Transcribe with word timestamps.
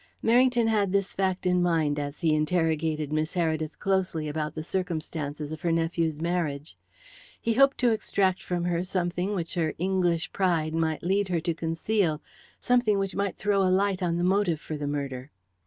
Merrington 0.23 0.67
had 0.67 0.91
this 0.91 1.13
fact 1.13 1.45
in 1.45 1.57
his 1.57 1.63
mind 1.63 1.99
as 1.99 2.21
he 2.21 2.33
interrogated 2.33 3.13
Miss 3.13 3.35
Heredith 3.35 3.77
closely 3.77 4.27
about 4.27 4.55
the 4.55 4.63
circumstances 4.63 5.51
of 5.51 5.61
her 5.61 5.71
nephew's 5.71 6.19
marriage. 6.19 6.75
He 7.39 7.53
hoped 7.53 7.77
to 7.81 7.91
extract 7.91 8.41
from 8.41 8.63
her 8.63 8.83
something 8.83 9.35
which 9.35 9.53
her 9.53 9.75
English 9.77 10.31
pride 10.31 10.73
might 10.73 11.03
lead 11.03 11.27
her 11.27 11.39
to 11.41 11.53
conceal, 11.53 12.19
something 12.57 12.97
which 12.97 13.13
might 13.15 13.37
throw 13.37 13.61
a 13.61 13.69
light 13.69 14.01
on 14.01 14.17
the 14.17 14.23
motive 14.23 14.59
for 14.59 14.75
the 14.75 14.87
murder. 14.87 15.29